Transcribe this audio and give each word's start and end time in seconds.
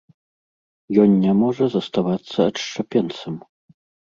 Ён 1.03 1.13
не 1.25 1.33
можа 1.41 1.67
заставацца 1.75 2.37
адшчапенцам. 2.53 3.39